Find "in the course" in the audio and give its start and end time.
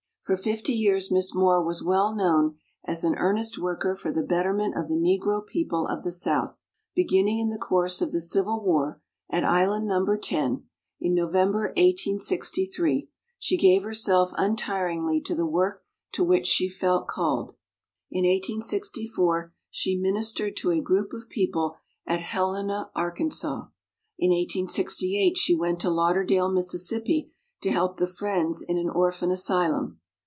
7.39-8.01